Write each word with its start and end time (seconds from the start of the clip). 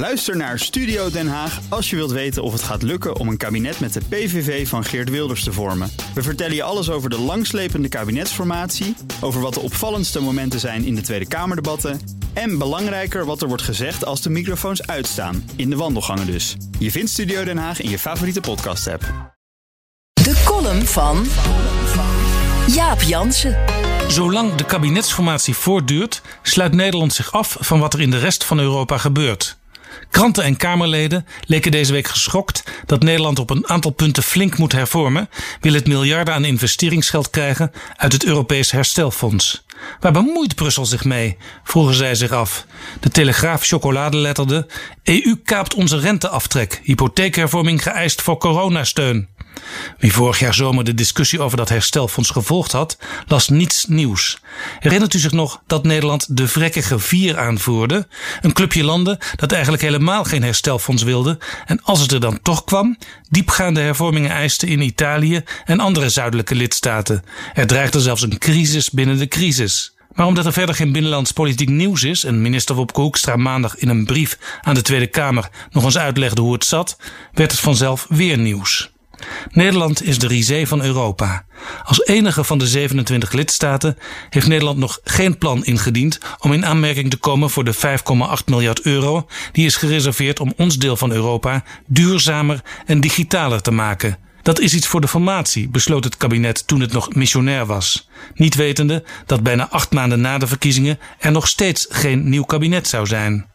Luister 0.00 0.36
naar 0.36 0.58
Studio 0.58 1.10
Den 1.10 1.28
Haag 1.28 1.60
als 1.68 1.90
je 1.90 1.96
wilt 1.96 2.10
weten 2.10 2.42
of 2.42 2.52
het 2.52 2.62
gaat 2.62 2.82
lukken 2.82 3.16
om 3.16 3.28
een 3.28 3.36
kabinet 3.36 3.80
met 3.80 3.92
de 3.92 4.00
PVV 4.08 4.68
van 4.68 4.84
Geert 4.84 5.10
Wilders 5.10 5.44
te 5.44 5.52
vormen. 5.52 5.90
We 6.14 6.22
vertellen 6.22 6.54
je 6.54 6.62
alles 6.62 6.90
over 6.90 7.10
de 7.10 7.18
langslepende 7.18 7.88
kabinetsformatie, 7.88 8.96
over 9.20 9.40
wat 9.40 9.54
de 9.54 9.60
opvallendste 9.60 10.20
momenten 10.20 10.60
zijn 10.60 10.84
in 10.84 10.94
de 10.94 11.00
Tweede 11.00 11.28
Kamerdebatten 11.28 12.00
en 12.32 12.58
belangrijker 12.58 13.24
wat 13.24 13.42
er 13.42 13.48
wordt 13.48 13.62
gezegd 13.62 14.04
als 14.04 14.22
de 14.22 14.30
microfoons 14.30 14.86
uitstaan, 14.86 15.50
in 15.56 15.70
de 15.70 15.76
wandelgangen 15.76 16.26
dus. 16.26 16.56
Je 16.78 16.90
vindt 16.90 17.10
Studio 17.10 17.44
Den 17.44 17.58
Haag 17.58 17.80
in 17.80 17.90
je 17.90 17.98
favoriete 17.98 18.40
podcast-app. 18.40 19.02
De 20.12 20.42
column 20.44 20.86
van 20.86 21.26
Jaap 22.66 23.02
Jansen. 23.02 23.56
Zolang 24.08 24.54
de 24.54 24.64
kabinetsformatie 24.64 25.54
voortduurt, 25.54 26.22
sluit 26.42 26.72
Nederland 26.72 27.12
zich 27.12 27.32
af 27.32 27.56
van 27.60 27.80
wat 27.80 27.94
er 27.94 28.00
in 28.00 28.10
de 28.10 28.18
rest 28.18 28.44
van 28.44 28.58
Europa 28.58 28.98
gebeurt. 28.98 29.58
Kranten 30.10 30.44
en 30.44 30.56
Kamerleden 30.56 31.26
leken 31.46 31.70
deze 31.70 31.92
week 31.92 32.08
geschokt 32.08 32.62
dat 32.86 33.02
Nederland 33.02 33.38
op 33.38 33.50
een 33.50 33.68
aantal 33.68 33.90
punten 33.90 34.22
flink 34.22 34.58
moet 34.58 34.72
hervormen, 34.72 35.28
wil 35.60 35.72
het 35.72 35.86
miljarden 35.86 36.34
aan 36.34 36.44
investeringsgeld 36.44 37.30
krijgen 37.30 37.72
uit 37.96 38.12
het 38.12 38.24
Europees 38.24 38.70
Herstelfonds. 38.70 39.64
Waar 40.00 40.12
bemoeit 40.12 40.54
Brussel 40.54 40.86
zich 40.86 41.04
mee? 41.04 41.36
vroegen 41.64 41.94
zij 41.94 42.14
zich 42.14 42.32
af. 42.32 42.66
De 43.00 43.08
Telegraaf 43.10 43.66
chocolade 43.66 44.16
letterde: 44.16 44.66
EU 45.02 45.36
kaapt 45.44 45.74
onze 45.74 45.98
renteaftrek, 45.98 46.80
hypotheekhervorming 46.84 47.82
geëist 47.82 48.22
voor 48.22 48.38
coronasteun. 48.38 49.28
Wie 49.98 50.12
vorig 50.12 50.38
jaar 50.38 50.54
zomer 50.54 50.84
de 50.84 50.94
discussie 50.94 51.40
over 51.40 51.56
dat 51.56 51.68
herstelfonds 51.68 52.30
gevolgd 52.30 52.72
had, 52.72 52.98
las 53.26 53.48
niets 53.48 53.84
nieuws. 53.86 54.38
Herinnert 54.78 55.14
u 55.14 55.18
zich 55.18 55.32
nog 55.32 55.62
dat 55.66 55.84
Nederland 55.84 56.36
de 56.36 56.48
vrekkige 56.48 56.98
vier 56.98 57.38
aanvoerde? 57.38 58.06
Een 58.40 58.52
clubje 58.52 58.84
landen 58.84 59.18
dat 59.36 59.52
eigenlijk 59.52 59.82
helemaal 59.82 60.24
geen 60.24 60.42
herstelfonds 60.42 61.02
wilde 61.02 61.38
en 61.66 61.82
als 61.82 62.00
het 62.00 62.12
er 62.12 62.20
dan 62.20 62.42
toch 62.42 62.64
kwam, 62.64 62.98
diepgaande 63.28 63.80
hervormingen 63.80 64.30
eiste 64.30 64.66
in 64.66 64.80
Italië 64.80 65.42
en 65.64 65.80
andere 65.80 66.08
zuidelijke 66.08 66.54
lidstaten. 66.54 67.24
Er 67.54 67.66
dreigde 67.66 68.00
zelfs 68.00 68.22
een 68.22 68.38
crisis 68.38 68.90
binnen 68.90 69.18
de 69.18 69.28
crisis. 69.28 69.94
Maar 70.12 70.26
omdat 70.26 70.46
er 70.46 70.52
verder 70.52 70.74
geen 70.74 70.92
binnenlands 70.92 71.32
politiek 71.32 71.68
nieuws 71.68 72.02
is 72.02 72.24
en 72.24 72.42
minister 72.42 72.74
Wopke 72.74 73.00
Hoekstra 73.00 73.36
maandag 73.36 73.76
in 73.76 73.88
een 73.88 74.04
brief 74.04 74.38
aan 74.60 74.74
de 74.74 74.82
Tweede 74.82 75.06
Kamer 75.06 75.48
nog 75.70 75.84
eens 75.84 75.98
uitlegde 75.98 76.40
hoe 76.40 76.52
het 76.52 76.64
zat, 76.64 76.96
werd 77.32 77.50
het 77.50 77.60
vanzelf 77.60 78.06
weer 78.08 78.38
nieuws. 78.38 78.90
Nederland 79.50 80.02
is 80.02 80.18
de 80.18 80.26
risée 80.26 80.66
van 80.66 80.82
Europa. 80.82 81.44
Als 81.84 82.04
enige 82.04 82.44
van 82.44 82.58
de 82.58 82.66
27 82.66 83.32
lidstaten 83.32 83.98
heeft 84.30 84.46
Nederland 84.46 84.78
nog 84.78 85.00
geen 85.04 85.38
plan 85.38 85.64
ingediend 85.64 86.18
om 86.38 86.52
in 86.52 86.66
aanmerking 86.66 87.10
te 87.10 87.16
komen 87.16 87.50
voor 87.50 87.64
de 87.64 87.74
5,8 87.74 87.80
miljard 88.46 88.80
euro 88.80 89.26
die 89.52 89.66
is 89.66 89.76
gereserveerd 89.76 90.40
om 90.40 90.52
ons 90.56 90.78
deel 90.78 90.96
van 90.96 91.12
Europa 91.12 91.64
duurzamer 91.86 92.62
en 92.86 93.00
digitaler 93.00 93.62
te 93.62 93.70
maken. 93.70 94.18
Dat 94.42 94.60
is 94.60 94.74
iets 94.74 94.86
voor 94.86 95.00
de 95.00 95.08
formatie, 95.08 95.68
besloot 95.68 96.04
het 96.04 96.16
kabinet 96.16 96.66
toen 96.66 96.80
het 96.80 96.92
nog 96.92 97.14
missionair 97.14 97.66
was. 97.66 98.08
Niet 98.34 98.54
wetende 98.54 99.04
dat 99.26 99.42
bijna 99.42 99.68
acht 99.68 99.92
maanden 99.92 100.20
na 100.20 100.38
de 100.38 100.46
verkiezingen 100.46 100.98
er 101.18 101.32
nog 101.32 101.48
steeds 101.48 101.86
geen 101.88 102.28
nieuw 102.28 102.44
kabinet 102.44 102.88
zou 102.88 103.06
zijn. 103.06 103.49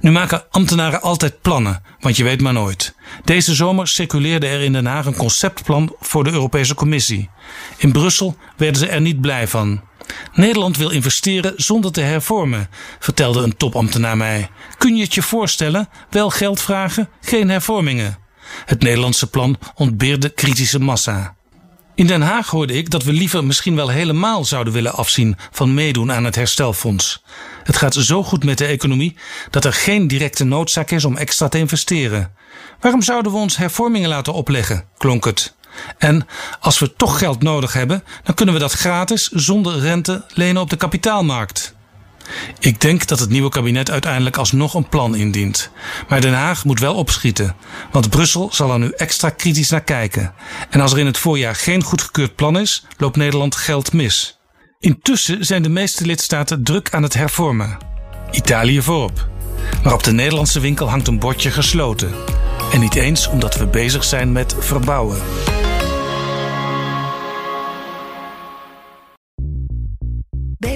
Nu 0.00 0.10
maken 0.10 0.44
ambtenaren 0.50 1.02
altijd 1.02 1.40
plannen, 1.42 1.82
want 2.00 2.16
je 2.16 2.24
weet 2.24 2.40
maar 2.40 2.52
nooit. 2.52 2.94
Deze 3.24 3.54
zomer 3.54 3.88
circuleerde 3.88 4.46
er 4.46 4.60
in 4.60 4.72
Den 4.72 4.86
Haag 4.86 5.06
een 5.06 5.16
conceptplan 5.16 5.94
voor 6.00 6.24
de 6.24 6.30
Europese 6.30 6.74
Commissie. 6.74 7.30
In 7.76 7.92
Brussel 7.92 8.36
werden 8.56 8.78
ze 8.78 8.88
er 8.88 9.00
niet 9.00 9.20
blij 9.20 9.48
van. 9.48 9.80
Nederland 10.32 10.76
wil 10.76 10.90
investeren 10.90 11.52
zonder 11.56 11.92
te 11.92 12.00
hervormen, 12.00 12.68
vertelde 12.98 13.42
een 13.42 13.56
topambtenaar 13.56 14.16
mij. 14.16 14.50
Kun 14.78 14.96
je 14.96 15.02
het 15.02 15.14
je 15.14 15.22
voorstellen? 15.22 15.88
Wel 16.10 16.30
geld 16.30 16.60
vragen, 16.60 17.08
geen 17.20 17.48
hervormingen. 17.48 18.18
Het 18.64 18.82
Nederlandse 18.82 19.30
plan 19.30 19.58
ontbeerde 19.74 20.28
kritische 20.28 20.78
massa. 20.78 21.36
In 21.98 22.06
Den 22.06 22.22
Haag 22.22 22.50
hoorde 22.50 22.72
ik 22.72 22.90
dat 22.90 23.02
we 23.02 23.12
liever 23.12 23.44
misschien 23.44 23.74
wel 23.74 23.88
helemaal 23.88 24.44
zouden 24.44 24.72
willen 24.72 24.94
afzien 24.94 25.36
van 25.50 25.74
meedoen 25.74 26.12
aan 26.12 26.24
het 26.24 26.34
herstelfonds. 26.34 27.22
Het 27.62 27.76
gaat 27.76 27.94
zo 27.94 28.22
goed 28.22 28.44
met 28.44 28.58
de 28.58 28.66
economie 28.66 29.16
dat 29.50 29.64
er 29.64 29.72
geen 29.72 30.06
directe 30.08 30.44
noodzaak 30.44 30.90
is 30.90 31.04
om 31.04 31.16
extra 31.16 31.48
te 31.48 31.58
investeren. 31.58 32.32
Waarom 32.80 33.02
zouden 33.02 33.32
we 33.32 33.38
ons 33.38 33.56
hervormingen 33.56 34.08
laten 34.08 34.32
opleggen? 34.32 34.84
klonk 34.98 35.24
het. 35.24 35.54
En 35.98 36.26
als 36.60 36.78
we 36.78 36.92
toch 36.96 37.18
geld 37.18 37.42
nodig 37.42 37.72
hebben, 37.72 38.04
dan 38.22 38.34
kunnen 38.34 38.54
we 38.54 38.60
dat 38.60 38.72
gratis 38.72 39.28
zonder 39.28 39.78
rente 39.78 40.24
lenen 40.34 40.62
op 40.62 40.70
de 40.70 40.76
kapitaalmarkt. 40.76 41.74
Ik 42.58 42.80
denk 42.80 43.06
dat 43.06 43.18
het 43.18 43.30
nieuwe 43.30 43.50
kabinet 43.50 43.90
uiteindelijk 43.90 44.36
alsnog 44.36 44.74
een 44.74 44.88
plan 44.88 45.16
indient. 45.16 45.70
Maar 46.08 46.20
Den 46.20 46.34
Haag 46.34 46.64
moet 46.64 46.80
wel 46.80 46.94
opschieten, 46.94 47.56
want 47.92 48.10
Brussel 48.10 48.48
zal 48.52 48.72
er 48.72 48.78
nu 48.78 48.92
extra 48.96 49.30
kritisch 49.30 49.70
naar 49.70 49.84
kijken. 49.84 50.32
En 50.70 50.80
als 50.80 50.92
er 50.92 50.98
in 50.98 51.06
het 51.06 51.18
voorjaar 51.18 51.54
geen 51.54 51.82
goedgekeurd 51.82 52.34
plan 52.34 52.58
is, 52.58 52.86
loopt 52.96 53.16
Nederland 53.16 53.56
geld 53.56 53.92
mis. 53.92 54.38
Intussen 54.78 55.44
zijn 55.44 55.62
de 55.62 55.68
meeste 55.68 56.06
lidstaten 56.06 56.62
druk 56.62 56.90
aan 56.90 57.02
het 57.02 57.14
hervormen. 57.14 57.78
Italië 58.30 58.82
voorop. 58.82 59.28
Maar 59.82 59.92
op 59.92 60.04
de 60.04 60.12
Nederlandse 60.12 60.60
winkel 60.60 60.88
hangt 60.88 61.06
een 61.06 61.18
bordje 61.18 61.50
gesloten. 61.50 62.14
En 62.72 62.80
niet 62.80 62.94
eens 62.94 63.28
omdat 63.28 63.56
we 63.56 63.66
bezig 63.66 64.04
zijn 64.04 64.32
met 64.32 64.54
verbouwen. 64.58 65.18